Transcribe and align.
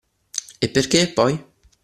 E 0.59 0.67
perché, 0.67 1.09
poi? 1.13 1.33